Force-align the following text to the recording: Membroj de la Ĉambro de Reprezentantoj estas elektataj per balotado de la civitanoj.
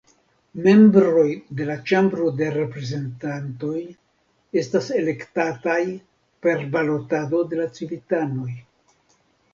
Membroj 0.67 1.25
de 1.59 1.65
la 1.67 1.75
Ĉambro 1.91 2.31
de 2.39 2.47
Reprezentantoj 2.55 3.75
estas 4.63 4.89
elektataj 5.03 5.79
per 6.47 6.65
balotado 6.77 7.47
de 7.53 7.61
la 7.61 7.71
civitanoj. 7.77 8.51